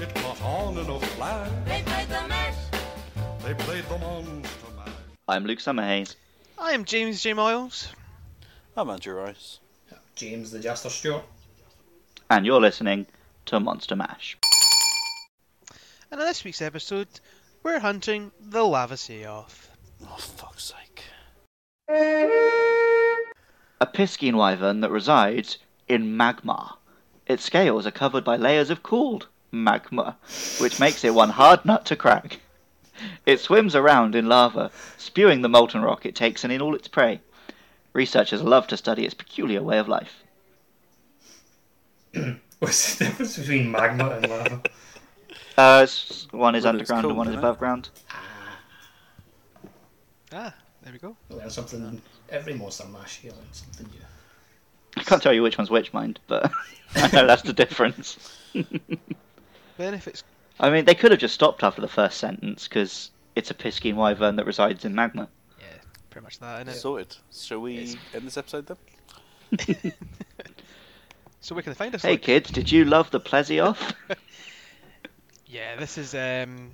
It 0.00 0.12
caught 0.16 0.42
on 0.42 0.76
in 0.78 0.88
a 0.90 1.00
flash. 1.00 1.50
They 1.66 1.82
played 1.82 2.08
the 2.08 2.28
mash. 2.28 2.56
They 3.42 3.54
played 3.54 3.84
the 3.88 3.98
monster 3.98 4.66
mash. 4.76 4.88
I'm 5.28 5.44
Luke 5.44 5.60
Summerhaze. 5.60 6.16
I 6.58 6.72
am 6.72 6.84
James 6.84 7.22
J. 7.22 7.32
Miles. 7.34 7.88
I'm 8.76 8.90
Andrew 8.90 9.14
Rice. 9.14 9.60
James 10.16 10.50
the 10.50 10.58
Jester 10.60 10.88
Stewart. 10.90 11.24
and 12.30 12.46
you're 12.46 12.60
listening 12.60 13.06
to 13.46 13.58
Monster 13.60 13.96
Mash. 13.96 14.36
And 16.10 16.20
in 16.20 16.26
this 16.26 16.44
week's 16.44 16.62
episode, 16.62 17.08
we're 17.62 17.80
hunting 17.80 18.30
the 18.40 18.60
Lavasioth. 18.60 19.68
Oh, 20.04 20.16
fuck's 20.16 20.72
sake. 20.74 21.04
A 23.80 23.86
Piscine 23.86 24.34
wyvern 24.36 24.80
that 24.80 24.90
resides 24.90 25.58
in 25.88 26.16
magma. 26.16 26.78
Its 27.26 27.44
scales 27.44 27.86
are 27.86 27.90
covered 27.90 28.24
by 28.24 28.36
layers 28.36 28.70
of 28.70 28.82
cooled 28.82 29.26
magma, 29.54 30.16
which 30.58 30.80
makes 30.80 31.04
it 31.04 31.14
one 31.14 31.30
hard 31.30 31.64
nut 31.64 31.84
to 31.86 31.96
crack. 31.96 32.40
It 33.26 33.40
swims 33.40 33.74
around 33.74 34.14
in 34.14 34.28
lava, 34.28 34.70
spewing 34.98 35.42
the 35.42 35.48
molten 35.48 35.82
rock 35.82 36.06
it 36.06 36.14
takes 36.14 36.44
in 36.44 36.50
in 36.50 36.60
all 36.60 36.74
its 36.74 36.88
prey. 36.88 37.20
Researchers 37.92 38.42
love 38.42 38.66
to 38.68 38.76
study 38.76 39.04
its 39.04 39.14
peculiar 39.14 39.62
way 39.62 39.78
of 39.78 39.88
life. 39.88 40.22
What's 42.58 42.96
the 42.96 43.06
difference 43.06 43.38
between 43.38 43.70
magma 43.70 44.10
and 44.10 44.28
lava? 44.28 44.62
Uh, 45.56 45.86
one 46.32 46.54
is 46.54 46.64
Whether 46.64 46.78
it's 46.78 46.90
underground 46.90 47.06
and 47.06 47.16
one 47.16 47.26
is 47.28 47.32
isn't 47.32 47.38
it? 47.38 47.46
above 47.46 47.58
ground. 47.58 47.88
Ah, 50.32 50.54
there 50.82 50.92
we 50.92 50.98
go. 50.98 51.16
You 51.30 51.36
learn 51.36 51.50
something 51.50 52.02
every 52.28 52.54
monster 52.54 52.86
mash. 52.88 53.22
You 53.22 53.30
learn 53.30 53.52
something 53.52 53.86
new. 53.86 54.00
I 54.96 55.02
can't 55.02 55.22
tell 55.22 55.32
you 55.32 55.42
which 55.42 55.58
one's 55.58 55.70
which, 55.70 55.92
mind, 55.92 56.18
but 56.26 56.50
I 56.96 57.08
know 57.12 57.26
that's 57.26 57.42
the 57.42 57.52
difference. 57.52 58.36
Benefits. 59.76 60.22
I 60.60 60.70
mean, 60.70 60.84
they 60.84 60.94
could 60.94 61.10
have 61.10 61.20
just 61.20 61.34
stopped 61.34 61.62
after 61.64 61.80
the 61.80 61.88
first 61.88 62.18
sentence 62.18 62.68
because 62.68 63.10
it's 63.34 63.50
a 63.50 63.54
Piscine 63.54 63.96
wyvern 63.96 64.36
that 64.36 64.46
resides 64.46 64.84
in 64.84 64.94
magma. 64.94 65.28
Yeah, 65.58 65.66
pretty 66.10 66.24
much 66.24 66.38
that, 66.38 66.66
innit? 66.66 66.72
Sorted. 66.74 67.16
Shall 67.32 67.60
we 67.60 67.78
It's- 67.78 67.96
end 68.14 68.26
this 68.26 68.36
episode 68.36 68.66
then? 68.66 69.92
So 71.40 71.54
where 71.54 71.60
can 71.62 71.72
they 71.72 71.76
find 71.76 71.94
us? 71.94 72.00
Hey 72.00 72.12
Luke? 72.12 72.22
kids, 72.22 72.50
did 72.50 72.72
you 72.72 72.86
love 72.86 73.10
the 73.10 73.20
Plesioth? 73.20 73.94
Yeah, 75.46 75.76
this 75.76 75.98
is 75.98 76.14
um, 76.14 76.70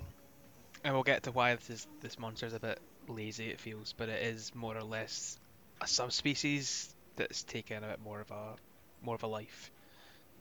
and 0.85 0.95
we'll 0.95 1.03
get 1.03 1.25
to 1.25 1.33
why 1.33 1.55
this 1.57 1.69
is 1.69 1.87
this 2.01 2.19
monster's 2.19 2.55
a 2.55 2.61
bit 2.61 2.79
lazy. 3.09 3.49
It 3.51 3.61
feels, 3.61 3.93
but 3.95 4.09
it 4.09 4.23
is 4.23 4.55
more 4.55 4.75
or 4.77 4.85
less 4.85 5.39
a 5.83 5.87
subspecies 5.89 6.95
that's 7.17 7.43
taken 7.43 7.83
a 7.85 7.89
bit 7.89 8.01
more 8.03 8.21
of 8.21 8.31
a 8.31 8.55
more 9.03 9.17
of 9.17 9.23
a 9.23 9.27
life, 9.27 9.71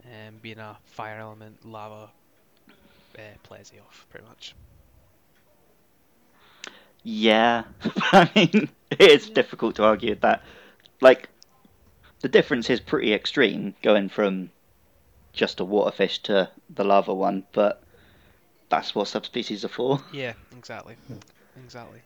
um, 0.05 0.35
being 0.41 0.59
a 0.59 0.77
fire 0.85 1.19
element, 1.19 1.65
lava, 1.65 2.09
uh, 3.51 3.53
off 3.87 4.05
pretty 4.09 4.25
much. 4.27 4.55
yeah, 7.03 7.63
I 8.11 8.29
mean, 8.35 8.69
it 8.91 9.01
is 9.01 9.29
difficult 9.29 9.75
to 9.75 9.83
argue 9.83 10.15
that. 10.15 10.43
Like, 11.01 11.29
the 12.19 12.27
difference 12.27 12.69
is 12.69 12.79
pretty 12.79 13.13
extreme 13.13 13.73
going 13.81 14.09
from 14.09 14.49
just 15.31 15.59
a 15.59 15.65
waterfish 15.65 16.21
to 16.23 16.49
the 16.75 16.83
lava 16.83 17.13
one, 17.13 17.45
but 17.53 17.81
that's 18.69 18.93
what 18.93 19.07
subspecies 19.07 19.63
are 19.63 19.69
for. 19.69 20.01
Yeah, 20.13 20.33
exactly, 20.57 20.95
exactly. 21.63 22.01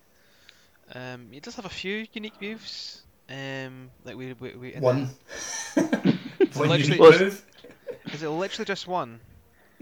Um, 0.94 1.27
it 1.31 1.42
does 1.44 1.55
have 1.55 1.66
a 1.66 1.70
few 1.70 2.05
unique 2.14 2.39
moves. 2.42 3.02
Um, 3.30 3.89
like 4.05 4.16
we 4.16 4.33
we, 4.33 4.52
we 4.55 4.72
One. 4.73 5.09
One 6.53 6.70
literally- 6.70 7.00
move. 7.00 7.45
Is 8.11 8.22
it 8.22 8.30
literally 8.30 8.66
just 8.66 8.86
one? 8.88 9.20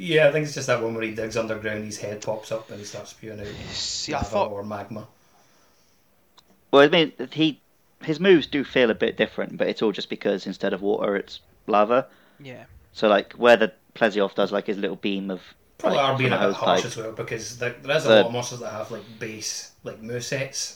Yeah, 0.03 0.27
I 0.27 0.31
think 0.31 0.45
it's 0.45 0.55
just 0.55 0.65
that 0.67 0.81
one 0.81 0.95
where 0.95 1.03
he 1.03 1.13
digs 1.13 1.37
underground, 1.37 1.83
his 1.85 1.99
head 1.99 2.21
pops 2.21 2.51
up 2.51 2.69
and 2.71 2.79
he 2.79 2.85
starts 2.85 3.11
spewing 3.11 3.39
out 3.39 3.45
See, 3.71 4.13
I 4.13 4.17
lava 4.17 4.29
thought 4.29 4.51
or 4.51 4.63
magma. 4.63 5.07
Well, 6.71 6.83
I 6.83 6.87
mean, 6.87 7.11
he 7.31 7.61
his 8.01 8.19
moves 8.19 8.47
do 8.47 8.63
feel 8.63 8.89
a 8.89 8.95
bit 8.95 9.15
different, 9.17 9.57
but 9.57 9.67
it's 9.67 9.81
all 9.81 9.91
just 9.91 10.09
because 10.09 10.47
instead 10.47 10.73
of 10.73 10.81
water, 10.81 11.15
it's 11.15 11.39
lava. 11.67 12.07
yeah. 12.39 12.63
So, 12.93 13.07
like, 13.07 13.33
where 13.33 13.55
the 13.55 13.71
Plesioth 13.95 14.35
does 14.35 14.51
like 14.51 14.67
his 14.67 14.77
little 14.77 14.95
beam 14.97 15.29
of 15.31 15.41
Probably 15.77 15.97
like, 15.97 16.09
are 16.09 16.17
being 16.17 16.31
a 16.33 16.35
a 16.35 16.47
bit 16.47 16.55
harsh 16.55 16.81
pipe. 16.81 16.85
as 16.85 16.97
well 16.97 17.11
because 17.13 17.57
there, 17.59 17.75
there 17.81 17.95
is 17.95 18.05
a 18.05 18.09
The- 18.09 18.15
lot 18.15 18.25
of 18.25 18.31
monsters 18.33 18.59
that 18.59 18.71
have 18.71 18.91
like 18.91 19.03
base 19.19 19.71
like 19.83 20.01
movesets 20.01 20.75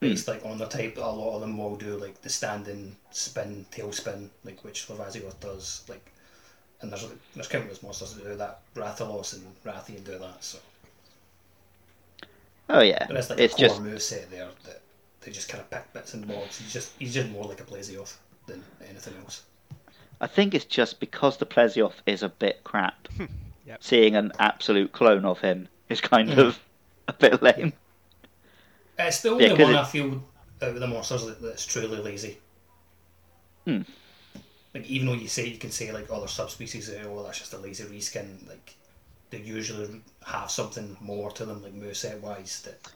Hmm. 0.00 0.08
based 0.08 0.26
like 0.28 0.44
on 0.44 0.58
the 0.58 0.66
type. 0.66 0.96
A 0.96 1.00
lot 1.00 1.36
of 1.36 1.40
them 1.42 1.56
will 1.56 1.76
do 1.76 1.96
like 1.96 2.20
the 2.22 2.28
standing 2.28 2.96
spin, 3.12 3.66
tail 3.70 3.92
spin, 3.92 4.30
like 4.44 4.62
which 4.64 4.88
Lavasioth 4.88 5.38
does. 5.40 5.84
Like, 5.88 6.11
and 6.82 6.90
there's 6.92 7.06
there's 7.34 7.48
countless 7.48 7.82
monsters 7.82 8.14
that 8.14 8.24
do 8.24 8.36
that. 8.36 8.60
Rathalos 8.74 9.32
and 9.34 9.44
Rathian 9.64 10.04
do 10.04 10.18
that. 10.18 10.42
So 10.44 10.58
Oh 12.68 12.80
yeah, 12.80 13.06
there 13.06 13.18
is 13.18 13.30
like 13.30 13.38
it's 13.38 13.54
a 13.54 13.56
core 13.56 13.68
just 13.68 13.82
moveset 13.82 14.30
there 14.30 14.48
that 14.64 14.80
they 15.20 15.30
just 15.30 15.48
kind 15.48 15.60
of 15.60 15.70
pick 15.70 15.92
bits 15.92 16.14
and 16.14 16.26
bobs. 16.26 16.58
He's 16.58 16.72
just 16.72 16.92
he's 16.98 17.14
just 17.14 17.28
more 17.30 17.44
like 17.44 17.60
a 17.60 17.64
Plesioth 17.64 18.14
than 18.46 18.62
anything 18.88 19.14
else. 19.22 19.42
I 20.20 20.26
think 20.26 20.54
it's 20.54 20.64
just 20.64 21.00
because 21.00 21.36
the 21.36 21.46
Plesioth 21.46 21.94
is 22.06 22.22
a 22.22 22.28
bit 22.28 22.62
crap. 22.64 23.08
Yep. 23.64 23.78
Seeing 23.84 24.16
an 24.16 24.32
absolute 24.40 24.90
clone 24.90 25.24
of 25.24 25.38
him 25.38 25.68
is 25.88 26.00
kind 26.00 26.30
Mm. 26.30 26.38
of 26.38 26.58
a 27.08 27.12
bit 27.12 27.40
lame. 27.44 27.72
It's 28.98 29.20
the 29.20 29.30
only 29.30 29.48
'cause 29.50 29.58
one 29.60 29.74
it- 29.74 29.78
I 29.78 29.84
feel 29.84 30.20
out 30.60 30.68
of 30.70 30.80
the 30.80 30.86
monsters 30.88 31.24
that, 31.26 31.40
that's 31.40 31.64
truly 31.64 31.96
lazy. 31.98 32.38
Hmm. 33.64 33.82
Like 34.74 34.86
even 34.86 35.06
though 35.06 35.14
you 35.14 35.28
say 35.28 35.46
you 35.48 35.58
can 35.58 35.70
say 35.70 35.92
like 35.92 36.10
other 36.10 36.28
subspecies, 36.28 36.90
oh 37.06 37.22
that's 37.24 37.38
just 37.38 37.52
a 37.54 37.58
lazy 37.58 37.84
reskin. 37.84 38.46
Like 38.48 38.76
they 39.30 39.38
usually 39.40 40.02
have 40.26 40.50
something 40.50 40.96
more 41.00 41.30
to 41.32 41.44
them, 41.46 41.62
like 41.62 41.74
moveset 41.74 42.20
wise, 42.20 42.62
that 42.62 42.92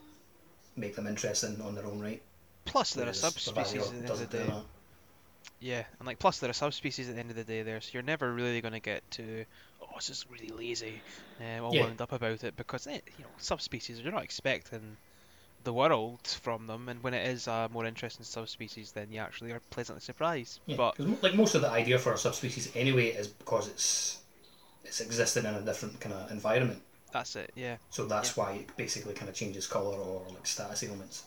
make 0.77 0.97
them 0.97 1.07
interesting 1.07 1.61
on 1.63 1.75
their 1.75 1.87
own 1.87 2.01
right. 2.01 2.23
Plus, 2.67 2.93
they're 2.93 3.09
a 3.09 3.15
subspecies 3.15 3.87
Lavasioth 3.87 3.95
at 3.95 4.01
the 4.01 4.07
end 4.07 4.21
of 4.21 4.31
the 4.31 4.37
day. 4.37 4.59
Yeah, 5.61 5.85
and 5.99 6.07
like 6.07 6.19
plus 6.19 6.39
they're 6.39 6.51
a 6.51 6.55
subspecies 6.55 7.09
at 7.09 7.15
the 7.15 7.21
end 7.21 7.31
of 7.31 7.37
the 7.37 7.45
day 7.45 7.63
there, 7.63 7.81
so 7.81 7.91
you're 7.93 8.03
never 8.03 8.33
really 8.33 8.61
going 8.63 8.73
to 8.75 8.81
get 8.81 9.11
to 9.13 9.45
oh 9.81 9.89
it's 9.97 10.07
just 10.07 10.29
really 10.31 10.49
lazy, 10.51 11.03
um, 11.41 11.63
all 11.65 11.77
Yeah. 11.77 11.89
wound 11.89 12.01
up 12.01 12.13
about 12.13 12.45
it 12.45 12.57
because 12.57 12.87
eh, 12.87 13.01
you 13.17 13.25
know 13.25 13.35
subspecies 13.39 14.01
you're 14.01 14.13
not 14.13 14.25
expecting 14.25 14.99
the 15.66 15.75
world 15.75 16.27
from 16.27 16.66
them, 16.69 16.88
and 16.88 17.03
when 17.03 17.15
it 17.15 17.27
is 17.28 17.47
a 17.49 17.69
more 17.72 17.84
interesting 17.87 18.25
subspecies, 18.25 18.93
then 18.93 19.12
you 19.12 19.21
actually 19.21 19.53
are 19.53 19.60
pleasantly 19.71 20.00
surprised. 20.00 20.60
Yeah, 20.66 20.77
But 20.77 20.99
like 21.22 21.34
most 21.34 21.54
of 21.54 21.62
the 21.62 21.71
idea 21.71 21.99
for 21.99 22.12
a 22.15 22.19
subspecies 22.19 22.71
anyway 22.75 23.09
is 23.09 23.28
because 23.28 23.69
it's 23.69 24.21
it's 24.84 25.00
existing 25.00 25.44
in 25.44 25.54
a 25.54 25.62
different 25.62 26.00
kind 26.00 26.15
of 26.15 26.31
environment. 26.31 26.82
that's 27.12 27.37
it, 27.37 27.50
yeah, 27.56 27.78
So 27.91 28.06
that's 28.06 28.37
why 28.37 28.53
it 28.53 28.77
basically 28.77 29.15
kind 29.15 29.28
of 29.28 29.34
changes 29.34 29.66
color 29.66 29.97
or 29.99 30.27
like 30.31 30.47
status 30.47 30.82
ailments. 30.84 31.25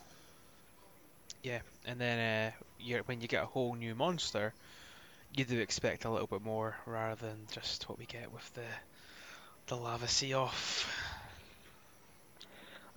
yeah. 1.43 1.59
And 1.85 1.99
then 1.99 2.53
uh, 2.55 2.97
when 3.05 3.21
you 3.21 3.27
get 3.27 3.43
a 3.43 3.47
whole 3.47 3.75
new 3.75 3.95
monster, 3.95 4.53
you 5.33 5.45
do 5.45 5.59
expect 5.59 6.05
a 6.05 6.11
little 6.11 6.27
bit 6.27 6.43
more 6.43 6.77
rather 6.85 7.27
than 7.27 7.47
just 7.51 7.89
what 7.89 7.99
we 7.99 8.05
get 8.07 8.31
with 8.33 8.53
the 8.55 8.65
the 9.67 9.75
Lavasioth. 9.77 10.85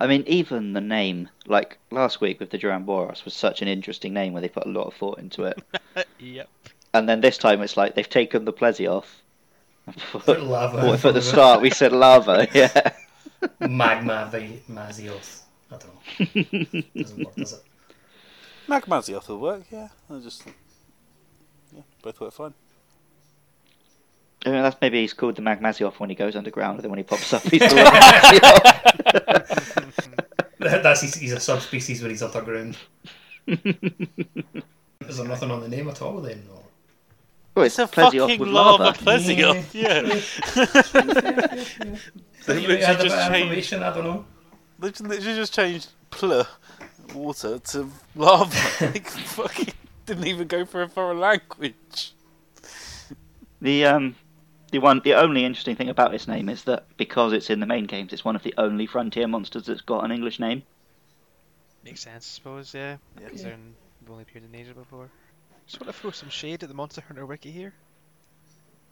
I 0.03 0.07
mean, 0.07 0.25
even 0.27 0.73
the 0.73 0.81
name, 0.81 1.29
like 1.47 1.77
last 1.89 2.19
week 2.19 2.41
with 2.41 2.49
the 2.49 2.57
Duramboros, 2.59 3.23
was 3.23 3.33
such 3.33 3.61
an 3.61 3.69
interesting 3.69 4.13
name 4.13 4.33
where 4.33 4.41
they 4.41 4.49
put 4.49 4.65
a 4.65 4.69
lot 4.69 4.85
of 4.85 4.93
thought 4.95 5.17
into 5.17 5.45
it. 5.45 5.63
yep. 6.19 6.49
and 6.93 7.07
then 7.07 7.21
this 7.21 7.37
time 7.37 7.61
it's 7.61 7.77
like 7.77 7.95
they've 7.95 8.09
taken 8.09 8.43
the 8.43 8.51
Plesioth. 8.51 8.91
off. 8.91 9.21
Put 10.11 10.25
put- 10.25 10.43
lava. 10.43 10.85
What 10.87 10.95
if 10.95 11.05
at 11.05 11.13
the 11.13 11.21
start 11.21 11.61
we 11.61 11.69
said 11.69 11.93
lava? 11.93 12.45
Yeah. 12.53 12.91
Magma 13.61 14.27
vi- 14.29 14.61
Mazioth. 14.69 15.43
I 15.71 15.77
don't 15.77 16.75
know. 16.75 16.81
Doesn't 17.01 17.25
work, 17.25 17.35
does 17.35 17.53
it? 17.53 17.63
Magmazioth 18.67 19.29
will 19.29 19.39
work, 19.39 19.63
yeah. 19.71 19.87
I 20.09 20.19
just. 20.19 20.43
Yeah, 21.73 21.83
both 22.01 22.19
work 22.19 22.33
fine. 22.33 22.53
I 24.45 24.49
mean, 24.49 24.61
that's 24.61 24.77
maybe 24.81 24.99
he's 25.01 25.13
called 25.13 25.35
the 25.35 25.41
Magmasioth 25.41 25.99
when 25.99 26.09
he 26.09 26.15
goes 26.15 26.35
underground, 26.35 26.75
and 26.75 26.83
then 26.83 26.89
when 26.91 26.97
he 26.99 27.03
pops 27.03 27.31
up, 27.33 27.43
he's 27.43 27.59
the 27.61 27.67
Magmasioth. 27.67 29.43
That's 30.59 31.01
he's, 31.01 31.15
he's 31.15 31.31
a 31.33 31.39
subspecies 31.39 32.01
when 32.01 32.11
he's 32.11 32.21
underground. 32.23 32.77
Is 33.47 35.17
there 35.17 35.27
nothing 35.27 35.51
on 35.51 35.59
the 35.61 35.67
name 35.67 35.89
at 35.89 36.01
all 36.01 36.21
then? 36.21 36.43
Or? 36.51 36.63
Well, 37.55 37.65
it's, 37.65 37.77
It's 37.77 37.91
a 37.91 37.95
Plesioth 37.95 38.19
fucking 38.21 38.39
with 38.39 38.49
lava 38.49 38.83
lava. 38.83 38.97
Plesioth, 38.97 39.73
yeah. 39.73 40.01
They 42.45 42.61
You 42.61 42.67
may 42.67 42.75
literally 42.75 42.83
add 42.83 42.95
a 42.95 42.97
bit 42.97 43.03
just 43.03 43.15
of 43.15 43.31
changed. 43.31 43.41
information, 43.41 43.83
I 43.83 43.93
don't 43.93 44.03
know. 44.05 44.25
They 44.79 44.89
just- 44.89 45.01
literally 45.01 45.35
just 45.35 45.53
changed 45.53 45.89
pl 46.11 46.45
water 47.13 47.59
to 47.59 47.89
lava. 48.15 48.55
like 48.85 49.07
fucking 49.09 49.73
didn't 50.05 50.27
even 50.27 50.47
go 50.47 50.65
for 50.65 50.81
a 50.81 50.89
foreign 50.89 51.19
language. 51.19 52.13
The 53.61 53.85
um, 53.85 54.15
the 54.73 54.79
one, 54.79 55.01
the 55.03 55.13
only 55.13 55.45
interesting 55.45 55.75
thing 55.75 55.89
about 55.89 56.15
its 56.15 56.27
name 56.27 56.49
is 56.49 56.63
that 56.63 56.85
because 56.97 57.31
it's 57.31 57.51
in 57.51 57.59
the 57.59 57.67
main 57.67 57.85
games, 57.85 58.11
it's 58.11 58.25
one 58.25 58.35
of 58.35 58.41
the 58.41 58.55
only 58.57 58.87
frontier 58.87 59.27
monsters 59.27 59.67
that's 59.67 59.81
got 59.81 60.03
an 60.03 60.11
English 60.11 60.39
name. 60.39 60.63
Makes 61.85 62.01
sense, 62.01 62.25
I 62.25 62.33
suppose, 62.33 62.73
yeah. 62.73 62.97
Yeah. 63.19 63.25
Because 63.25 63.43
they're 63.43 63.53
in, 63.53 63.75
they've 64.01 64.09
only 64.09 64.23
appeared 64.23 64.45
in 64.51 64.59
Asia 64.59 64.73
before. 64.73 65.11
Just 65.67 65.79
want 65.79 65.93
to 65.93 66.01
throw 66.01 66.09
some 66.09 66.29
shade 66.29 66.63
at 66.63 66.69
the 66.69 66.73
Monster 66.73 67.01
Hunter 67.01 67.23
wiki 67.23 67.51
here. 67.51 67.71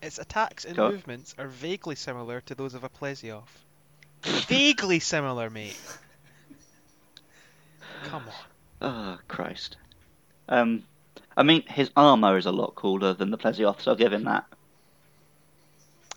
Its 0.04 0.20
attacks 0.20 0.66
and 0.66 0.76
Go 0.76 0.92
movements 0.92 1.34
are 1.40 1.48
vaguely 1.48 1.96
similar 1.96 2.42
to 2.42 2.54
those 2.54 2.76
of 2.76 2.84
a 2.84 2.90
Plesioth. 2.90 3.42
vaguely 4.22 5.00
similar, 5.00 5.50
mate. 5.50 5.82
Come 8.04 8.26
on. 8.28 8.34
Oh 8.84 9.20
Christ. 9.28 9.78
Um, 10.48 10.84
I 11.36 11.42
mean, 11.42 11.64
his 11.64 11.90
armor 11.96 12.38
is 12.38 12.46
a 12.46 12.52
lot 12.52 12.76
cooler 12.76 13.14
than 13.16 13.32
the 13.32 13.38
Plesioth's. 13.40 13.88
I'll 13.88 13.96
give 13.96 14.14
him 14.14 14.26
that. 14.26 14.46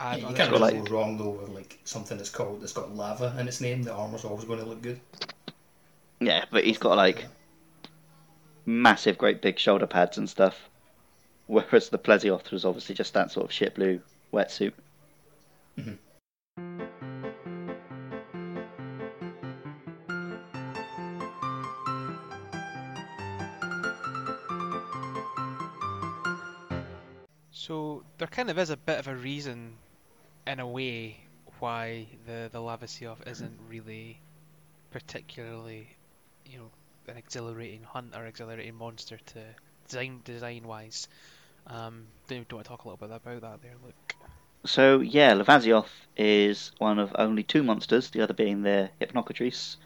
I'm 0.05 0.21
you 0.21 0.27
can't 0.27 0.51
got, 0.51 0.53
really 0.53 0.79
like- 0.79 0.85
go 0.89 0.95
wrong 0.95 1.17
though 1.17 1.31
with 1.31 1.49
like 1.49 1.79
something 1.85 2.19
that's 2.19 2.29
called 2.31 2.61
that's 2.61 2.73
got 2.73 2.95
lava 2.95 3.35
in 3.39 3.49
its 3.49 3.61
name. 3.61 3.83
The 3.83 3.93
armor's 3.93 4.25
always 4.25 4.45
going 4.45 4.61
to 4.61 4.67
look 4.67 4.83
good. 4.83 5.01
Yeah, 6.21 6.45
but 6.51 6.65
he's 6.65 6.79
got 6.79 6.97
like 6.97 7.25
massive, 8.67 9.17
great 9.17 9.41
big 9.41 9.59
shoulder 9.59 9.87
pads 9.87 10.19
and 10.19 10.29
stuff. 10.29 10.69
Whereas 11.47 11.89
the 11.89 11.99
Plesioth 11.99 12.51
was 12.51 12.65
obviously 12.65 12.95
just 12.95 13.15
that 13.15 13.31
sort 13.31 13.47
of 13.47 13.53
shit 13.53 13.75
blue 13.75 14.01
wetsuit. 14.33 14.73
Mm-hmm. 15.79 15.95
So 27.51 28.03
there 28.19 28.29
kind 28.29 28.51
of 28.51 28.59
is 28.59 28.71
a 28.71 28.77
bit 28.77 28.99
of 28.99 29.09
a 29.09 29.15
reason, 29.15 29.77
in 30.47 30.61
a 30.61 30.67
way, 30.67 31.19
why 31.59 32.07
the 32.27 32.49
the 32.53 32.59
Lavasioth 32.59 33.27
isn't 33.27 33.59
really 33.69 34.21
particularly, 34.91 35.89
you 36.47 36.59
know, 36.59 36.71
an 37.09 37.17
exhilarating 37.17 37.83
hunt 37.83 38.15
or 38.17 38.27
exhilarating 38.27 38.75
monster 38.75 39.19
to 39.27 39.41
design 39.89 40.21
design 40.25 40.67
wise. 40.67 41.09
Um, 41.67 42.07
do 42.29 42.35
you 42.35 42.45
want 42.53 42.65
to 42.65 42.69
talk 42.69 42.85
a 42.85 42.89
little 42.89 43.07
bit 43.07 43.15
about 43.15 43.41
that 43.41 43.63
there, 43.63 43.75
Luke? 43.83 44.15
So 44.67 45.01
yeah, 45.01 45.35
Lavasioth 45.35 45.91
is 46.17 46.73
one 46.79 46.99
of 46.99 47.15
only 47.19 47.43
two 47.43 47.63
monsters, 47.63 48.11
the 48.11 48.23
other 48.23 48.35
being 48.35 48.63
the 48.63 48.91
Hypnocatrice, 49.01 49.77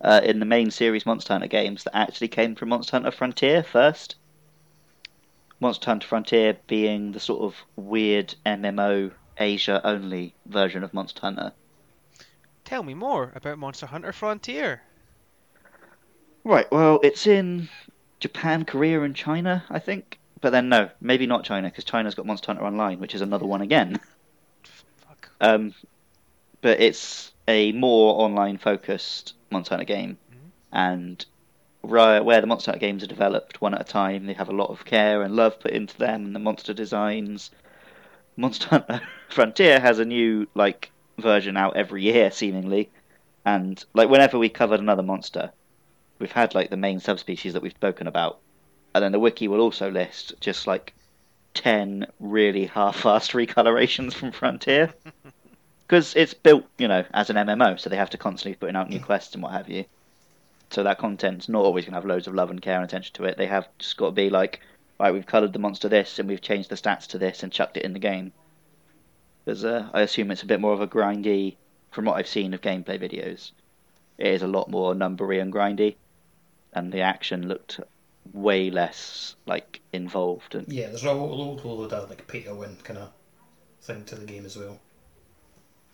uh, 0.00 0.20
in 0.22 0.38
the 0.38 0.44
main 0.44 0.70
series 0.70 1.06
Monster 1.06 1.34
Hunter 1.34 1.48
games 1.48 1.84
that 1.84 1.96
actually 1.96 2.28
came 2.28 2.54
from 2.54 2.68
Monster 2.70 2.92
Hunter 2.92 3.10
Frontier 3.10 3.62
first. 3.62 4.16
Monster 5.60 5.86
Hunter 5.86 6.06
Frontier 6.06 6.56
being 6.66 7.12
the 7.12 7.20
sort 7.20 7.42
of 7.42 7.56
weird 7.76 8.34
MMO 8.46 9.12
Asia 9.38 9.80
only 9.84 10.34
version 10.46 10.82
of 10.82 10.92
Monster 10.94 11.20
Hunter. 11.20 11.52
Tell 12.64 12.82
me 12.82 12.94
more 12.94 13.32
about 13.34 13.58
Monster 13.58 13.86
Hunter 13.86 14.12
Frontier. 14.12 14.82
Right, 16.44 16.70
well, 16.70 17.00
it's 17.02 17.26
in 17.26 17.68
Japan, 18.20 18.64
Korea, 18.64 19.02
and 19.02 19.14
China, 19.14 19.64
I 19.70 19.78
think. 19.78 20.18
But 20.40 20.50
then 20.50 20.68
no, 20.68 20.90
maybe 21.00 21.26
not 21.26 21.44
China, 21.44 21.68
because 21.68 21.84
China's 21.84 22.14
got 22.14 22.26
Monster 22.26 22.46
Hunter 22.48 22.64
Online, 22.64 23.00
which 23.00 23.14
is 23.14 23.20
another 23.20 23.46
one 23.46 23.60
again. 23.60 23.98
Fuck. 24.62 25.30
Um, 25.40 25.74
but 26.60 26.80
it's 26.80 27.32
a 27.46 27.72
more 27.72 28.20
online 28.22 28.58
focused 28.58 29.34
Monster 29.50 29.74
Hunter 29.74 29.84
game, 29.84 30.18
Mhm. 30.30 30.50
and 30.72 31.26
ri- 31.82 32.20
where 32.20 32.40
the 32.40 32.46
Monster 32.46 32.70
Hunter 32.70 32.80
games 32.86 33.02
are 33.02 33.08
developed 33.08 33.60
one 33.60 33.74
at 33.74 33.80
a 33.80 33.84
time, 33.84 34.26
they 34.26 34.34
have 34.34 34.48
a 34.48 34.52
lot 34.52 34.70
of 34.70 34.84
care 34.84 35.22
and 35.22 35.34
love 35.34 35.58
put 35.58 35.72
into 35.72 35.96
them 35.98 36.26
and 36.26 36.34
the 36.34 36.40
monster 36.40 36.74
designs. 36.74 37.50
Monster 38.38 38.68
Hunter 38.68 39.00
Frontier 39.28 39.80
has 39.80 39.98
a 39.98 40.04
new 40.04 40.46
like 40.54 40.92
version 41.18 41.56
out 41.56 41.76
every 41.76 42.04
year, 42.04 42.30
seemingly, 42.30 42.88
and 43.44 43.84
like 43.94 44.08
whenever 44.08 44.38
we 44.38 44.48
covered 44.48 44.78
another 44.78 45.02
monster, 45.02 45.50
we've 46.20 46.30
had 46.30 46.54
like 46.54 46.70
the 46.70 46.76
main 46.76 47.00
subspecies 47.00 47.52
that 47.52 47.62
we've 47.62 47.72
spoken 47.72 48.06
about, 48.06 48.38
and 48.94 49.02
then 49.02 49.10
the 49.10 49.18
wiki 49.18 49.48
will 49.48 49.60
also 49.60 49.90
list 49.90 50.34
just 50.40 50.68
like 50.68 50.94
ten 51.52 52.06
really 52.20 52.66
half-assed 52.66 53.34
recolorations 53.46 54.14
from 54.14 54.30
Frontier 54.30 54.94
because 55.88 56.14
it's 56.14 56.32
built, 56.32 56.64
you 56.78 56.86
know, 56.86 57.04
as 57.12 57.30
an 57.30 57.36
MMO, 57.36 57.80
so 57.80 57.90
they 57.90 57.96
have 57.96 58.10
to 58.10 58.18
constantly 58.18 58.56
putting 58.56 58.76
out 58.76 58.88
new 58.88 59.00
mm. 59.00 59.04
quests 59.04 59.34
and 59.34 59.42
what 59.42 59.52
have 59.52 59.68
you. 59.68 59.84
So 60.70 60.84
that 60.84 60.98
content's 60.98 61.48
not 61.48 61.64
always 61.64 61.86
going 61.86 61.92
to 61.92 61.96
have 61.96 62.04
loads 62.04 62.28
of 62.28 62.34
love 62.34 62.50
and 62.50 62.62
care 62.62 62.76
and 62.76 62.84
attention 62.84 63.14
to 63.14 63.24
it. 63.24 63.36
They 63.36 63.46
have 63.46 63.66
just 63.78 63.96
got 63.96 64.06
to 64.06 64.12
be 64.12 64.30
like, 64.30 64.60
right, 64.98 65.12
we've 65.12 65.26
coloured 65.26 65.52
the 65.52 65.58
monster 65.58 65.88
this 65.88 66.18
and 66.18 66.28
we've 66.28 66.40
changed 66.40 66.70
the 66.70 66.74
stats 66.74 67.06
to 67.08 67.18
this 67.18 67.42
and 67.42 67.52
chucked 67.52 67.76
it 67.76 67.84
in 67.84 67.92
the 67.92 67.98
game. 67.98 68.32
Because 69.44 69.64
uh, 69.64 69.88
I 69.92 70.02
assume 70.02 70.30
it's 70.30 70.42
a 70.42 70.46
bit 70.46 70.60
more 70.60 70.72
of 70.72 70.80
a 70.80 70.86
grindy, 70.86 71.56
from 71.90 72.04
what 72.04 72.16
I've 72.16 72.28
seen 72.28 72.52
of 72.54 72.60
gameplay 72.60 73.00
videos. 73.00 73.52
It 74.18 74.26
is 74.26 74.42
a 74.42 74.48
lot 74.48 74.70
more 74.70 74.94
numbery 74.94 75.40
and 75.40 75.52
grindy, 75.52 75.96
and 76.72 76.92
the 76.92 77.00
action 77.00 77.48
looked 77.48 77.80
way 78.32 78.70
less 78.70 79.36
like 79.46 79.80
involved 79.92 80.54
and 80.54 80.70
Yeah, 80.70 80.88
there's 80.88 81.04
a 81.04 81.12
load, 81.12 81.64
load 81.64 81.92
of 81.92 82.10
like 82.10 82.26
pay 82.26 82.42
to 82.42 82.54
win 82.54 82.76
kind 82.82 82.98
of 82.98 83.10
thing 83.80 84.04
to 84.04 84.16
the 84.16 84.26
game 84.26 84.44
as 84.44 84.56
well, 84.56 84.78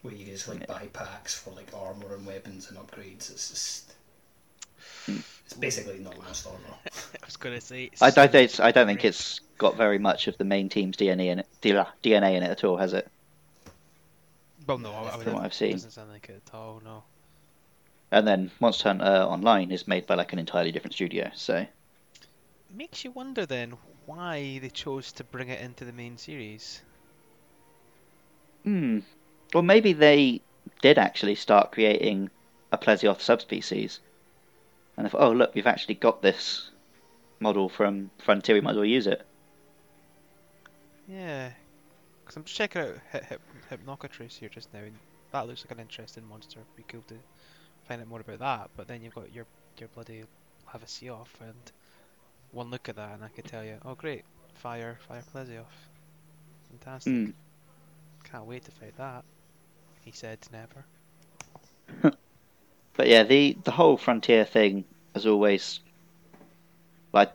where 0.02 0.14
you 0.14 0.24
just 0.26 0.48
like 0.48 0.66
buy 0.66 0.88
packs 0.92 1.38
for 1.38 1.50
like 1.50 1.68
armor 1.74 2.14
and 2.14 2.26
weapons 2.26 2.70
and 2.70 2.78
upgrades. 2.78 3.30
It's 3.30 3.50
just 3.50 3.94
it's 5.44 5.54
basically 5.54 5.98
not 5.98 6.18
Lost 6.18 6.46
Armor. 6.46 6.58
I 6.86 7.26
was 7.26 7.36
gonna 7.36 7.60
say. 7.60 7.90
I 8.00 8.10
don't 8.10 8.30
think 8.30 8.44
it's, 8.44 8.60
I 8.60 8.70
don't 8.70 8.86
think 8.86 9.04
it's 9.04 9.40
got 9.58 9.76
very 9.76 9.98
much 9.98 10.26
of 10.28 10.36
the 10.38 10.44
main 10.44 10.68
team's 10.68 10.96
DNA 10.96 11.26
in 11.26 11.38
it, 11.40 11.48
DNA 11.62 12.34
in 12.36 12.42
it 12.42 12.50
at 12.50 12.64
all, 12.64 12.76
has 12.76 12.92
it? 12.92 13.08
Well, 14.66 14.78
no, 14.78 14.92
I, 14.92 15.14
I 15.14 15.18
From 15.18 15.34
what 15.34 15.44
I've 15.44 15.54
seen. 15.54 15.72
doesn't 15.72 15.90
sound 15.90 16.10
like 16.10 16.28
it 16.28 16.42
at 16.46 16.54
all. 16.54 16.80
No. 16.84 17.04
And 18.10 18.26
then 18.26 18.50
Monster 18.60 18.88
Hunter 18.90 19.04
Online 19.04 19.70
is 19.70 19.88
made 19.88 20.06
by 20.06 20.14
like 20.14 20.32
an 20.32 20.38
entirely 20.38 20.72
different 20.72 20.94
studio, 20.94 21.30
so 21.34 21.66
Makes 22.76 23.04
you 23.04 23.10
wonder 23.12 23.46
then 23.46 23.74
why 24.06 24.58
they 24.60 24.68
chose 24.70 25.12
to 25.12 25.24
bring 25.24 25.48
it 25.48 25.60
into 25.60 25.84
the 25.84 25.92
main 25.92 26.16
series. 26.18 26.82
hmm. 28.62 29.00
Well, 29.52 29.62
maybe 29.62 29.92
they 29.92 30.40
did 30.82 30.98
actually 30.98 31.36
start 31.36 31.70
creating 31.72 32.30
a 32.72 32.78
Plesioth 32.78 33.20
subspecies, 33.20 34.00
and 34.96 35.06
they 35.06 35.10
thought, 35.10 35.22
oh 35.22 35.32
look, 35.32 35.54
we've 35.54 35.66
actually 35.66 35.94
got 35.94 36.22
this 36.22 36.70
model 37.40 37.68
from 37.68 38.10
Frontier, 38.24 38.54
we 38.54 38.60
might 38.60 38.72
as 38.72 38.76
well 38.76 38.84
use 38.84 39.06
it. 39.06 39.24
Yeah, 41.08 41.50
because 42.22 42.36
I'm 42.36 42.44
just 42.44 42.56
checking 42.56 42.82
out 42.82 42.94
Hyp- 43.12 43.28
Hyp- 43.28 43.76
Hypnocatrice 43.78 44.38
here 44.38 44.48
just 44.48 44.72
now, 44.72 44.80
and 44.80 44.96
that 45.32 45.46
looks 45.46 45.64
like 45.64 45.72
an 45.72 45.80
interesting 45.80 46.26
monster. 46.28 46.60
It'd 46.60 46.76
be 46.76 46.84
cool 46.88 47.02
to 47.08 47.14
find 47.86 48.00
out 48.00 48.08
more 48.08 48.20
about 48.20 48.38
that. 48.38 48.70
But 48.76 48.88
then 48.88 49.02
you've 49.02 49.14
got 49.14 49.32
your 49.34 49.46
your 49.78 49.88
bloody 49.94 50.24
Lavasioth, 50.72 51.40
and 51.40 51.72
one 52.52 52.70
look 52.70 52.88
at 52.88 52.96
that, 52.96 53.14
and 53.14 53.24
I 53.24 53.28
could 53.28 53.44
tell 53.44 53.64
you, 53.64 53.76
oh 53.84 53.94
great, 53.94 54.24
fire, 54.54 54.98
fire 55.06 55.22
Plesioth, 55.34 55.64
fantastic. 56.70 57.12
Hmm. 57.12 57.30
Can't 58.24 58.46
wait 58.46 58.64
to 58.64 58.70
fight 58.70 58.96
that. 58.96 59.24
He 60.04 60.12
said 60.12 60.38
never. 60.52 62.14
But 62.96 63.08
yeah, 63.08 63.22
the 63.24 63.56
the 63.64 63.72
whole 63.72 63.96
frontier 63.96 64.44
thing 64.44 64.84
has 65.14 65.26
always 65.26 65.80
like 67.12 67.32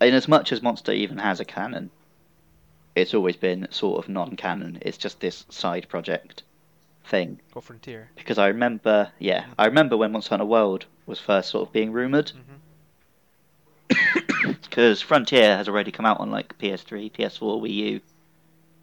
in 0.00 0.14
as 0.14 0.28
much 0.28 0.52
as 0.52 0.62
Monster 0.62 0.92
even 0.92 1.18
has 1.18 1.40
a 1.40 1.44
canon, 1.44 1.90
it's 2.94 3.14
always 3.14 3.36
been 3.36 3.66
sort 3.70 4.02
of 4.02 4.08
non-canon. 4.08 4.78
It's 4.82 4.98
just 4.98 5.20
this 5.20 5.44
side 5.48 5.88
project 5.88 6.42
thing. 7.04 7.40
Go 7.54 7.60
Frontier. 7.60 8.08
Because 8.16 8.38
I 8.38 8.48
remember, 8.48 9.10
yeah, 9.18 9.46
I 9.58 9.66
remember 9.66 9.96
when 9.96 10.12
Monster 10.12 10.30
Hunter 10.30 10.44
World 10.46 10.86
was 11.06 11.18
first 11.18 11.50
sort 11.50 11.66
of 11.68 11.72
being 11.72 11.92
rumored. 11.92 12.32
Mm-hmm. 12.32 12.56
Because 14.62 15.02
Frontier 15.02 15.56
has 15.56 15.68
already 15.68 15.90
come 15.90 16.06
out 16.06 16.20
on 16.20 16.30
like 16.30 16.56
PS3, 16.58 17.10
PS4, 17.12 17.60
Wii 17.60 17.74
U. 17.74 18.00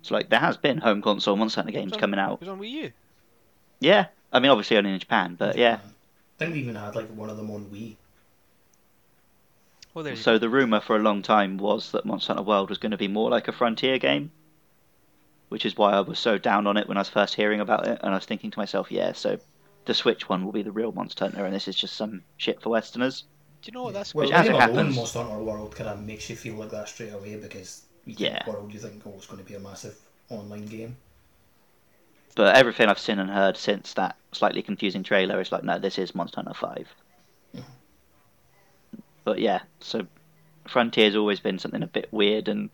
So 0.02 0.14
like 0.16 0.30
there 0.30 0.40
has 0.40 0.58
been 0.58 0.78
home 0.80 1.02
console 1.02 1.36
Monster 1.38 1.62
Hunter 1.62 1.72
games 1.72 1.94
on- 1.94 2.00
coming 2.00 2.20
It 2.20 2.24
out. 2.24 2.40
was 2.42 2.50
on 2.50 2.60
Wii 2.60 2.70
U. 2.72 2.92
Yeah, 3.80 4.08
I 4.34 4.40
mean 4.40 4.52
obviously 4.52 4.76
only 4.78 4.92
in 4.92 5.00
Japan, 5.00 5.36
but 5.40 5.58
yeah. 5.58 5.80
I 6.38 6.46
think 6.46 6.54
they 6.54 6.60
even 6.60 6.76
had 6.76 6.96
like 6.96 7.10
one 7.10 7.32
of 7.32 7.38
them 7.38 7.50
on 7.50 7.66
Wii. 7.66 7.96
Well, 9.96 10.16
So 10.16 10.38
the 10.38 10.50
rumor 10.50 10.80
for 10.80 10.96
a 10.96 11.00
long 11.00 11.24
time 11.24 11.58
was 11.58 11.92
that 11.92 12.06
Monster 12.06 12.34
Hunter 12.34 12.44
World 12.48 12.70
was 12.70 12.78
going 12.78 12.92
to 12.92 12.98
be 12.98 13.08
more 13.08 13.32
like 13.32 13.48
a 13.48 13.52
Frontier 13.52 13.98
game, 13.98 14.30
which 15.50 15.66
is 15.66 15.76
why 15.76 15.94
I 15.94 16.02
was 16.02 16.20
so 16.20 16.38
down 16.38 16.68
on 16.68 16.78
it 16.78 16.88
when 16.88 16.98
I 16.98 17.02
was 17.02 17.10
first 17.10 17.34
hearing 17.34 17.60
about 17.60 17.88
it. 17.88 18.00
And 18.04 18.12
I 18.12 18.18
was 18.18 18.26
thinking 18.26 18.52
to 18.52 18.60
myself, 18.60 18.92
yeah, 18.92 19.14
so 19.14 19.40
the 19.86 19.96
Switch 19.96 20.30
one 20.30 20.46
will 20.46 20.52
be 20.52 20.62
the 20.62 20.72
real 20.72 20.92
Monster 20.92 21.26
Hunter, 21.26 21.44
and 21.46 21.56
this 21.56 21.68
is 21.68 21.76
just 21.76 21.96
some 21.96 22.22
shit 22.38 22.62
for 22.62 22.70
Westerners. 22.70 23.24
Do 23.64 23.70
you 23.70 23.74
know 23.74 23.84
what 23.86 23.96
that's 23.96 24.14
Well, 24.14 24.26
Which, 24.28 24.34
the 24.34 24.38
as 24.38 24.46
name 24.46 24.56
it 24.56 24.60
happens- 24.60 24.96
Monster 24.96 25.24
Hunter 25.24 25.44
World 25.44 25.76
kind 25.76 25.90
of 25.90 26.00
makes 26.02 26.30
you 26.30 26.36
feel 26.36 26.54
like 26.54 26.70
that 26.70 26.88
straight 26.88 27.14
away 27.14 27.38
because 27.38 27.86
you 28.06 28.14
Yeah. 28.20 28.44
think 28.44 28.46
World, 28.56 28.72
you 28.72 28.80
think, 28.80 29.02
oh, 29.08 29.14
it's 29.18 29.26
going 29.26 29.42
to 29.44 29.50
be 29.50 29.56
a 29.56 29.60
massive 29.60 29.98
online 30.30 30.68
game. 30.68 30.98
But 32.36 32.56
everything 32.56 32.88
I've 32.88 33.00
seen 33.00 33.20
and 33.20 33.30
heard 33.30 33.58
since 33.58 33.94
that 33.96 34.16
slightly 34.32 34.62
confusing 34.62 35.02
trailer 35.04 35.42
is 35.42 35.52
like, 35.52 35.64
no, 35.64 35.80
this 35.80 35.98
is 35.98 36.14
Monster 36.14 36.42
Hunter 36.42 36.54
5. 36.54 36.88
But 39.24 39.40
yeah, 39.40 39.62
so 39.82 40.08
Frontier's 40.68 41.16
always 41.18 41.42
been 41.42 41.60
something 41.60 41.84
a 41.84 41.88
bit 41.88 42.08
weird, 42.14 42.48
and 42.48 42.70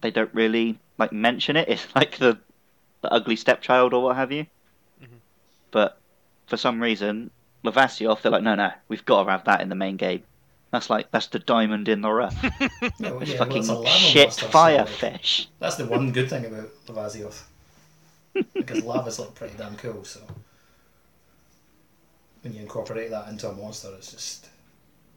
they 0.00 0.10
don't 0.10 0.32
really 0.32 0.78
like 0.96 1.12
mention 1.12 1.54
it. 1.56 1.68
It's 1.74 1.86
like 1.94 2.16
the 2.16 2.38
the 3.02 3.12
ugly 3.12 3.36
stepchild 3.36 3.92
or 3.92 4.02
what 4.02 4.16
have 4.16 4.32
you. 4.32 4.46
Mhm. 5.02 5.18
But 5.70 5.98
for 6.46 6.56
some 6.56 6.80
reason, 6.80 7.30
Lavasioth, 7.62 8.22
they're 8.22 8.32
like, 8.32 8.42
no, 8.42 8.54
no, 8.54 8.70
we've 8.88 9.04
got 9.04 9.24
to 9.24 9.30
have 9.30 9.44
that 9.44 9.60
in 9.60 9.68
the 9.68 9.74
main 9.74 9.96
game. 9.98 10.22
That's 10.70 10.88
like 10.88 11.10
that's 11.10 11.26
the 11.26 11.40
diamond 11.40 11.88
in 11.88 12.00
the 12.00 12.10
rough. 12.10 12.34
Yeah, 12.98 13.18
It's 13.20 13.32
yeah, 13.32 13.36
fucking 13.38 13.58
it's 13.58 13.68
a 13.68 13.74
lava 13.74 13.88
shit 13.90 14.26
monster, 14.28 14.44
so, 14.46 14.50
fire 14.50 14.78
like, 14.78 14.88
fish. 14.88 15.48
That's 15.58 15.76
the 15.76 15.84
one 15.84 16.10
good 16.10 16.30
thing 16.30 16.46
about 16.46 16.70
Lavasioth. 16.86 17.42
Because 18.54 18.82
lava's 18.84 19.18
like 19.18 19.34
pretty 19.34 19.56
damn 19.56 19.76
cool, 19.76 20.04
so 20.04 20.20
when 22.42 22.52
you 22.54 22.60
incorporate 22.60 23.10
that 23.10 23.28
into 23.28 23.48
a 23.48 23.52
monster, 23.54 23.88
it's 23.96 24.12
just 24.12 24.48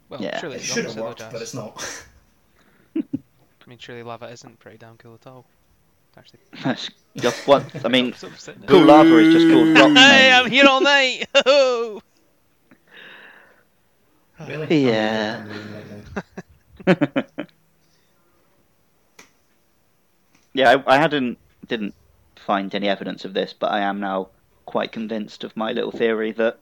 Well, 0.08 0.20
Yeah. 0.22 0.38
surely 0.40 0.56
it 0.56 0.62
should 0.62 0.84
have 0.86 0.96
worked, 0.96 1.18
Jazz. 1.20 1.32
but 1.32 1.42
it's 1.42 1.54
not. 1.54 2.04
I 2.96 3.02
mean, 3.66 3.78
surely 3.78 4.02
lava 4.02 4.26
isn't 4.28 4.58
pretty 4.58 4.78
damn 4.78 4.96
cool 4.96 5.14
at 5.14 5.26
all. 5.26 5.44
Actually, 6.16 6.40
That's 6.64 6.90
just 7.16 7.46
what 7.46 7.64
I 7.84 7.88
mean. 7.88 8.12
it's. 8.18 8.48
Cool 8.66 8.82
lava 8.84 9.16
is 9.18 9.32
just 9.34 9.48
called 9.52 9.68
rock 9.78 9.96
Hey, 9.96 10.32
I'm 10.32 10.50
here 10.50 10.66
all 10.66 10.80
night. 10.80 11.26
Ho-ho! 11.36 12.02
Really? 14.48 14.86
Yeah. 14.88 15.44
I'm 15.44 15.48
leaving 15.48 15.74
right 15.74 17.26
now. 17.26 17.44
yeah, 20.54 20.70
I, 20.86 20.94
I 20.94 20.98
hadn't 20.98 21.38
didn't 21.68 21.94
find 22.50 22.74
any 22.74 22.88
evidence 22.88 23.24
of 23.24 23.32
this, 23.32 23.52
but 23.52 23.70
I 23.70 23.82
am 23.82 24.00
now 24.00 24.30
quite 24.66 24.90
convinced 24.90 25.44
of 25.44 25.56
my 25.56 25.70
little 25.70 25.92
theory 25.92 26.32
that 26.32 26.58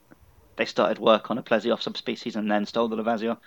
they 0.57 0.67
started 0.67 0.99
work 0.99 1.31
on 1.31 1.39
a 1.39 1.43
Plesioth 1.43 1.81
subspecies 1.81 2.37
and 2.37 2.51
then 2.51 2.67
stole 2.67 2.89
the 2.89 2.97
Lavasioth. 2.97 3.39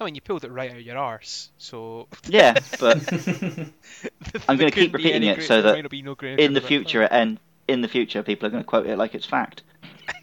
I 0.00 0.04
mean, 0.04 0.16
you 0.16 0.20
pulled 0.20 0.42
it 0.42 0.50
right 0.50 0.68
out 0.72 0.78
of 0.78 0.82
your 0.82 0.98
arse, 0.98 1.50
so. 1.56 2.08
Yeah, 2.28 2.58
but 2.80 3.12
I'm 3.12 3.72
I'm 4.48 4.56
gonna 4.56 4.72
keep 4.72 4.92
repeating 4.92 5.22
it 5.22 5.44
so 5.44 5.62
that 5.62 5.76
in 6.40 6.54
the 6.54 6.60
future, 6.60 7.02
and 7.04 7.38
in 7.68 7.82
the 7.82 7.88
future, 7.88 8.24
people 8.24 8.48
are 8.48 8.50
going 8.50 8.64
to 8.64 8.66
quote 8.66 8.86
it 8.86 8.98
like 8.98 9.14
it's 9.14 9.26
fact. 9.26 9.62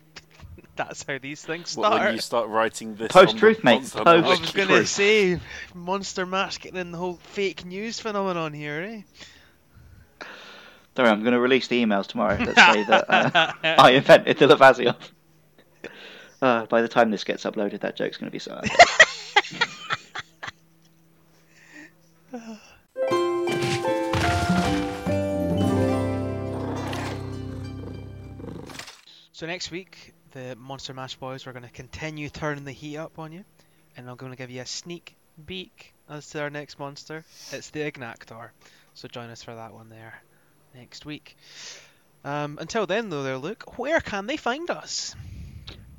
That's 0.76 1.04
how 1.04 1.18
these 1.18 1.42
things 1.46 1.78
What, 1.78 1.88
start. 1.88 2.04
when 2.04 2.16
you 2.16 2.20
start 2.20 2.50
writing 2.50 2.96
this 2.96 3.10
Post-truth, 3.10 3.60
on 3.60 3.62
the 3.62 3.66
mate, 3.66 3.76
Monster 3.76 4.04
post- 4.04 4.08
I 4.08 4.20
Mash 4.20 4.40
was 4.42 4.52
going 4.52 4.68
to 4.68 4.86
say, 4.86 5.40
Monster 5.74 6.26
Mash 6.26 6.58
getting 6.58 6.80
in 6.80 6.92
the 6.92 6.98
whole 6.98 7.20
fake 7.24 7.64
news 7.64 8.02
phenomenon 8.02 8.52
here, 8.52 8.82
eh? 8.82 9.02
Don't 10.96 11.06
worry, 11.06 11.12
I'm 11.12 11.24
going 11.24 11.34
to 11.34 11.40
release 11.42 11.68
the 11.68 11.84
emails 11.84 12.08
tomorrow 12.08 12.38
that 12.38 12.56
say 12.74 12.84
that 12.86 13.06
uh, 13.10 13.52
I 13.64 13.92
invented 13.92 14.38
the 14.38 14.48
Lavasioth. 14.48 14.96
Uh, 16.42 16.66
by 16.68 16.82
the 16.82 16.88
time 16.88 17.12
this 17.12 17.26
gets 17.26 17.44
uploaded, 17.44 17.82
that 17.82 17.98
joke's 17.98 18.16
going 18.16 18.28
to 18.28 18.32
be 18.32 18.40
so. 18.40 18.62
So 29.34 29.46
next 29.46 29.70
week, 29.70 30.14
the 30.32 30.56
Monster 30.56 30.94
Mash 30.94 31.16
boys 31.16 31.46
are 31.46 31.52
going 31.52 31.64
to 31.64 31.72
continue 31.72 32.30
turning 32.30 32.64
the 32.64 32.72
heat 32.72 32.96
up 32.96 33.20
on 33.20 33.34
you, 33.34 33.44
and 33.98 34.10
I'm 34.10 34.16
going 34.16 34.32
to 34.32 34.38
give 34.38 34.50
you 34.50 34.62
a 34.62 34.66
sneak 34.66 35.18
peek 35.46 35.94
as 36.10 36.30
to 36.30 36.40
our 36.40 36.50
next 36.50 36.80
monster. 36.80 37.26
It's 37.52 37.70
the 37.72 37.82
Agnaktor, 37.82 38.52
so 38.94 39.10
join 39.10 39.30
us 39.30 39.44
for 39.44 39.56
that 39.56 39.74
one 39.74 39.90
there 39.90 40.22
next 40.76 41.06
week. 41.06 41.38
Um, 42.24 42.58
until 42.60 42.86
then, 42.86 43.10
though, 43.10 43.24
there, 43.24 43.38
Luke, 43.38 43.78
where 43.78 44.02
can 44.02 44.28
they 44.28 44.38
find 44.38 44.70
us? 44.70 45.16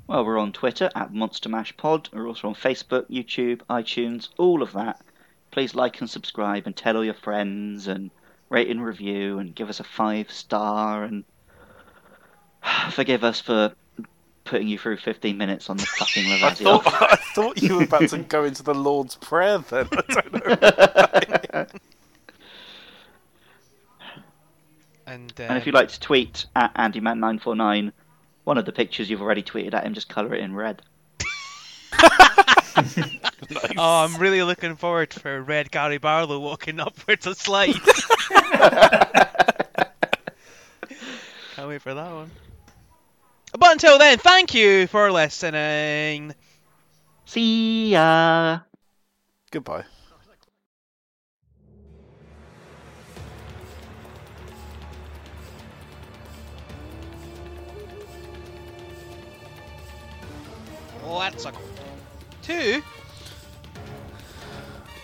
Well, 0.07 0.25
we're 0.25 0.37
on 0.37 0.53
Twitter 0.53 0.89
at 0.95 1.13
Monster 1.13 1.49
Mash 1.49 1.75
Pod. 1.75 2.09
We're 2.13 2.27
also 2.27 2.47
on 2.47 2.55
Facebook, 2.55 3.09
YouTube, 3.09 3.61
iTunes, 3.69 4.29
all 4.37 4.61
of 4.61 4.73
that. 4.73 5.01
Please 5.51 5.75
like 5.75 5.99
and 5.99 6.09
subscribe 6.09 6.65
and 6.65 6.75
tell 6.75 6.95
all 6.95 7.03
your 7.03 7.13
friends 7.13 7.87
and 7.87 8.11
rate 8.49 8.69
and 8.69 8.83
review 8.83 9.39
and 9.39 9.55
give 9.55 9.69
us 9.69 9.79
a 9.79 9.83
five 9.83 10.31
star 10.31 11.03
and 11.03 11.25
forgive 12.91 13.23
us 13.23 13.41
for 13.41 13.73
putting 14.45 14.67
you 14.67 14.77
through 14.77 14.97
15 14.97 15.37
minutes 15.37 15.69
on 15.69 15.77
the 15.77 15.85
fucking 15.85 16.25
I 16.43 16.51
thought, 16.51 16.83
I 16.85 17.15
thought 17.35 17.61
you 17.61 17.77
were 17.77 17.83
about 17.83 18.09
to 18.09 18.19
go 18.19 18.45
into 18.45 18.63
the 18.63 18.73
Lord's 18.73 19.15
Prayer 19.15 19.57
then. 19.59 19.87
I 19.91 21.19
don't 21.21 21.53
know. 21.53 21.65
And, 25.07 25.33
um, 25.39 25.45
And 25.49 25.57
if 25.57 25.65
you'd 25.65 25.73
like 25.73 25.89
to 25.89 25.99
tweet 25.99 26.45
at 26.55 26.73
AndyMan949, 26.75 27.91
one 28.43 28.57
of 28.57 28.65
the 28.65 28.71
pictures 28.71 29.09
you've 29.09 29.21
already 29.21 29.41
tweeted 29.41 29.73
at 29.73 29.85
him, 29.85 29.93
just 29.93 30.09
colour 30.09 30.35
it 30.35 30.41
in 30.41 30.53
red. 30.55 30.81
Oh, 33.75 34.05
I'm 34.05 34.17
really 34.17 34.43
looking 34.43 34.75
forward 34.75 35.11
for 35.11 35.41
Red 35.41 35.71
Gary 35.71 35.97
Barlow 35.97 36.39
walking 36.39 36.79
upwards 36.79 37.25
a 37.25 37.33
slide. 37.33 37.73
Can't 41.55 41.67
wait 41.67 41.81
for 41.81 41.95
that 41.95 42.11
one. 42.11 42.29
But 43.57 43.71
until 43.71 43.97
then, 43.97 44.19
thank 44.19 44.53
you 44.53 44.85
for 44.87 45.11
listening. 45.11 46.35
See 47.25 47.91
ya! 47.91 48.59
Goodbye. 49.49 49.85
Let's 61.07 61.45
go. 61.45 61.51
Two? 62.41 62.81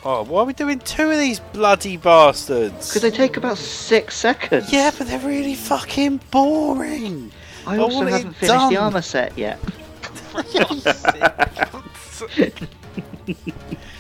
Oh, 0.06 0.24
why 0.24 0.42
are 0.42 0.46
we 0.46 0.54
doing 0.54 0.80
two 0.80 1.10
of 1.10 1.18
these 1.18 1.40
bloody 1.40 1.96
bastards? 1.96 2.90
Because 2.90 3.02
they 3.02 3.12
take 3.12 3.38
about 3.38 3.58
six 3.58 4.18
seconds. 4.18 4.72
Yeah, 4.72 4.92
but 4.98 5.08
they're 5.08 5.20
really 5.20 5.56
fucking 5.56 6.20
boring. 6.30 7.32
I 7.66 7.76
I 7.76 7.78
also 7.78 7.98
want 7.98 8.10
haven't 8.10 8.34
finished 8.34 8.70
the 8.70 8.78
armour 8.78 9.02
set 9.02 9.38
yet. 9.38 9.60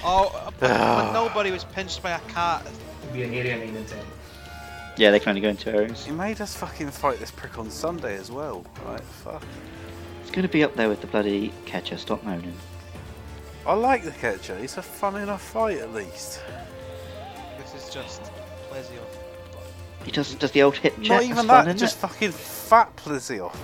Oh, 0.05 0.51
but 0.59 0.69
when 0.69 0.79
ah. 0.81 1.11
nobody 1.13 1.49
was 1.49 1.63
pinched 1.63 2.03
by 2.03 2.11
a 2.11 2.19
cat. 2.21 2.65
It'd 3.03 3.13
be 3.13 3.23
an 3.23 3.33
area 3.33 3.55
name. 3.55 3.85
Yeah, 4.97 5.11
they 5.11 5.19
can 5.19 5.29
only 5.29 5.41
go 5.41 5.49
into 5.49 5.73
areas. 5.73 6.05
You 6.05 6.13
made 6.13 6.41
us 6.41 6.55
fucking 6.55 6.91
fight 6.91 7.19
this 7.19 7.31
prick 7.31 7.57
on 7.57 7.71
Sunday 7.71 8.17
as 8.17 8.29
well. 8.29 8.65
Right, 8.85 8.99
fuck. 8.99 9.43
It's 10.23 10.31
going 10.31 10.47
to 10.47 10.51
be 10.51 10.63
up 10.63 10.75
there 10.75 10.89
with 10.89 11.01
the 11.01 11.07
bloody 11.07 11.53
catcher. 11.65 11.97
Stop 11.97 12.23
moaning. 12.23 12.55
I 13.67 13.73
like 13.73 14.03
the 14.03 14.11
catcher. 14.11 14.53
Eh? 14.55 14.61
He's 14.61 14.77
a 14.77 14.81
fun 14.81 15.17
enough 15.17 15.41
fight 15.41 15.77
at 15.77 15.93
least. 15.93 16.41
This 17.59 17.83
is 17.83 17.93
just 17.93 18.23
Plesioth. 18.71 19.17
He 20.05 20.11
does 20.11 20.33
does 20.35 20.51
the 20.51 20.63
old 20.63 20.77
hip 20.77 20.95
check. 20.95 21.07
Not 21.07 21.15
That's 21.15 21.25
even 21.25 21.35
fun, 21.35 21.47
that, 21.47 21.67
isn't 21.67 21.77
just 21.77 21.97
it? 21.97 21.99
fucking 21.99 22.31
fat 22.31 22.95
Plesioth. 22.95 23.55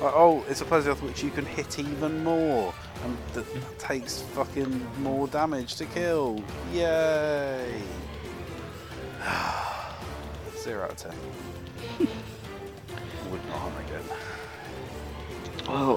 Like, 0.00 0.12
oh, 0.14 0.44
it's 0.48 0.60
a 0.60 0.64
Plesioth 0.64 1.02
which 1.02 1.22
you 1.22 1.30
can 1.30 1.46
hit 1.46 1.78
even 1.78 2.22
more, 2.24 2.74
and 3.04 3.16
that 3.34 3.78
takes 3.78 4.20
fucking 4.20 4.86
more 5.00 5.28
damage 5.28 5.76
to 5.76 5.86
kill. 5.86 6.42
Yay! 6.72 7.82
Zero 10.58 10.84
out 10.84 10.90
of 10.90 10.96
ten. 10.96 12.08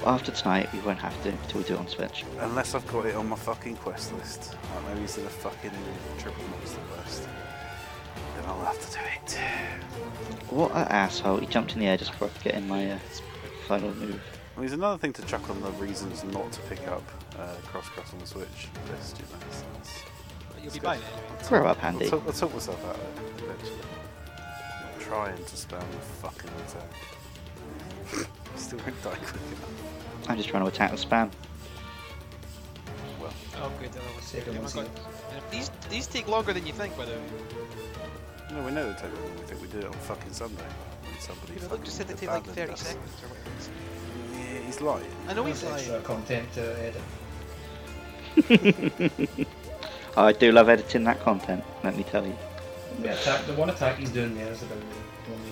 after 0.06 0.32
tonight, 0.32 0.72
we 0.74 0.80
won't 0.80 1.00
have 1.00 1.22
to 1.24 1.30
until 1.30 1.62
we 1.62 1.68
do 1.68 1.74
it 1.76 1.80
on 1.80 1.88
Switch. 1.88 2.24
Unless 2.40 2.76
I've 2.76 2.88
got 2.88 3.06
it 3.06 3.16
on 3.16 3.28
my 3.30 3.36
fucking 3.36 3.76
quest 3.78 4.14
list. 4.14 4.56
Like 4.76 4.88
maybe 4.90 5.04
it's 5.06 5.18
in 5.18 5.26
a 5.26 5.30
fucking 5.30 5.72
triple 6.20 6.44
monster 6.50 6.80
quest. 6.94 7.24
Then 8.36 8.46
I'll 8.46 8.64
have 8.66 8.80
to 8.80 8.94
do 8.94 9.00
it. 9.16 9.40
What 10.52 10.72
an 10.72 10.88
asshole! 10.90 11.38
He 11.38 11.48
jumped 11.48 11.74
in 11.74 11.80
the 11.80 11.88
air 11.88 11.98
just 11.98 12.12
before 12.12 12.28
I 12.28 12.32
could 12.32 12.44
get 12.44 12.56
in 12.56 12.68
my 12.68 12.92
uh, 12.92 13.00
final 13.68 13.94
move. 13.96 14.22
I 14.56 14.60
mean, 14.60 14.68
there's 14.68 14.74
another 14.74 14.98
thing 14.98 15.12
to 15.14 15.22
chuck 15.24 15.50
on 15.50 15.62
the 15.62 15.72
reasons 15.72 16.24
not 16.26 16.52
to 16.54 16.60
pick 16.62 16.88
up 16.88 17.04
uh, 17.38 17.56
Cross 17.66 17.90
Cross 17.90 18.14
on 18.14 18.20
the 18.20 18.26
Switch 18.28 18.68
list, 18.92 19.18
you 19.20 19.26
know. 19.26 19.40
So 19.52 19.66
that's- 19.74 20.02
You'll 20.64 20.74
be 20.74 20.80
buying 20.80 21.02
it. 21.02 21.48
Grow 21.48 21.68
up, 21.68 21.84
I'll 21.84 21.90
Andy. 21.94 22.10
talk, 22.10 22.24
I'll 22.26 22.34
talk 22.34 22.52
myself 22.54 22.84
out 22.86 22.96
of 22.96 23.02
it 23.02 23.44
eventually. 23.44 23.80
I'm 24.96 25.00
trying 25.00 25.38
to 25.38 25.44
spam 25.56 25.80
the 25.92 25.98
fucking 26.22 26.50
attack. 26.66 28.28
Still 28.70 28.80
won't 28.80 29.04
die 29.04 29.16
quick 29.16 29.42
enough. 29.42 30.30
I'm 30.30 30.38
just 30.38 30.50
trying 30.50 30.64
to 30.64 30.70
attack 30.70 30.92
the 30.92 30.98
spam. 30.98 31.30
Well, 33.22 33.32
Oh, 33.58 33.72
good. 33.80 33.92
the 33.92 34.00
other 34.00 34.10
one. 34.10 34.22
Second 34.24 34.50
Oh 34.50 34.54
my 34.54 34.60
one's 34.62 34.74
God. 34.74 34.88
here. 34.88 35.40
And 35.42 35.44
These 35.52 35.70
these 35.90 36.08
take 36.08 36.28
longer 36.28 36.52
than 36.54 36.66
you 36.66 36.74
think, 36.74 36.98
by 36.98 37.06
the 37.06 37.12
way. 37.12 37.22
no, 38.54 38.64
we 38.64 38.72
know 38.72 38.88
the 38.90 38.94
take 38.96 39.04
longer. 39.14 39.32
We 39.40 39.46
think 39.48 39.62
we 39.62 39.68
did 39.68 39.84
it 39.84 39.88
on 39.88 39.94
fucking 39.94 40.34
Sunday. 40.34 40.64
Somebody 41.20 41.54
You 41.54 41.60
know, 41.62 41.68
fucking 41.70 41.86
just 41.86 41.98
said 41.98 42.08
they 42.08 42.16
take 42.16 42.30
like 42.30 42.44
30 42.46 42.72
us. 42.74 42.82
seconds 42.82 43.12
or 43.24 43.28
whatever. 43.30 43.50
it 43.50 43.60
is. 43.60 43.70
Yeah, 44.34 44.66
he's 44.66 44.82
lying. 44.82 45.06
I 45.30 45.34
know 45.34 45.44
That's 45.44 45.62
he's 45.62 45.70
lying. 45.70 45.80
extra 45.80 46.00
content 46.02 46.50
uh, 46.52 46.56
to 46.56 46.64
edit. 46.88 47.02
I 50.18 50.32
do 50.34 50.52
love 50.52 50.70
editing 50.70 51.04
that 51.06 51.20
content. 51.22 51.64
Let 51.84 51.96
me 51.96 52.04
tell 52.04 52.26
you. 52.26 52.36
The 53.02 53.14
attack, 53.14 53.46
the 53.46 53.54
one 53.54 53.70
attack 53.70 53.98
he's 53.98 54.10
doing 54.10 54.36
there 54.36 54.52
is 54.52 54.62
about 54.64 54.80
the 54.80 55.34
only 55.34 55.52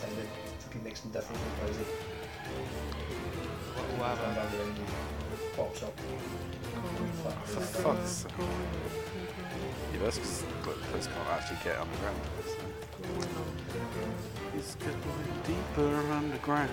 thing 0.00 0.16
that 0.16 0.26
fucking 0.64 0.82
makes 0.84 1.00
him 1.04 1.10
different 1.12 1.40
from 1.40 1.66
Blazey. 1.68 1.86
What 3.74 3.88
will 3.88 3.98
When 3.98 4.16
happen? 4.16 4.34
Barbara 4.34 4.58
Randy 4.58 4.82
up. 5.58 6.00
For 7.44 7.60
fuck's 7.60 8.10
sake. 8.10 8.32
Yeah, 8.38 10.00
that's 10.02 10.18
because 10.18 10.44
Clippers 10.62 11.06
can't 11.06 11.28
actually 11.28 11.58
get 11.64 11.78
underground. 11.78 12.20
So. 12.46 12.56
He's 14.54 14.74
going 14.76 14.96
deeper 15.46 16.12
underground. 16.12 16.70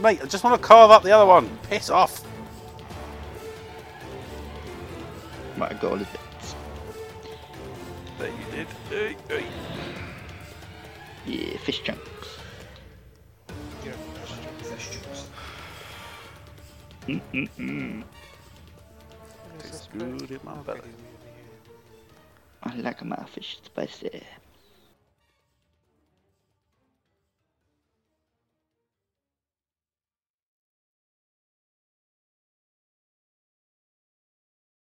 Mate, 0.00 0.20
I 0.22 0.26
just 0.26 0.44
want 0.44 0.60
to 0.60 0.66
carve 0.66 0.90
up 0.90 1.02
the 1.02 1.12
other 1.12 1.26
one. 1.26 1.48
Piss 1.68 1.90
off. 1.90 2.24
Right, 5.58 5.72
I 5.72 5.74
got 5.74 5.84
all 5.84 5.94
of 5.94 6.02
it. 6.02 6.20
There 8.18 8.28
you 8.28 8.44
did. 8.50 8.66
Hey, 8.88 9.16
hey. 9.28 9.46
Yeah, 11.26 11.58
fish 11.58 11.82
chunks. 11.82 12.39
Tastes 19.58 19.88
good 19.92 20.30
in 20.30 20.40
my 20.42 20.54
belly. 20.62 20.94
I 22.62 22.76
like 22.76 23.04
my 23.04 23.24
fish 23.24 23.58
spicy. 23.64 24.22